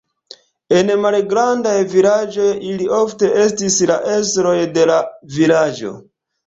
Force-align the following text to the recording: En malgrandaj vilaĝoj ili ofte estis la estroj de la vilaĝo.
En 0.77 0.87
malgrandaj 1.03 1.75
vilaĝoj 1.93 2.49
ili 2.73 2.91
ofte 3.03 3.33
estis 3.45 3.79
la 3.93 4.03
estroj 4.19 4.59
de 4.79 4.93
la 4.95 5.01
vilaĝo. 5.39 5.99